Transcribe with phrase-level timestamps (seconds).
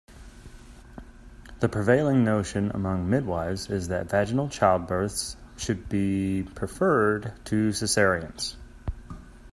[1.59, 8.55] The prevailing notion among midwifes is that vaginal childbirths should be preferred to cesareans.